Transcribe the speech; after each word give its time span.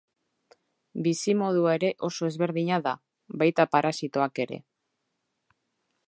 Bizimodua 1.07 1.75
ere 1.79 1.91
oso 2.07 2.29
ezberdina 2.31 2.79
da, 2.87 2.93
baita 3.43 3.67
parasitoak 3.75 4.41
ere. 4.47 4.59